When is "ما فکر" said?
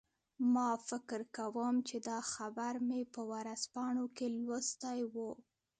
0.53-1.19